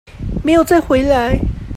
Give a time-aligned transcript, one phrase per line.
[0.43, 1.39] 沒有再回來